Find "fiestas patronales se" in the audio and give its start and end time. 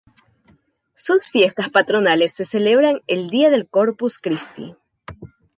1.29-2.43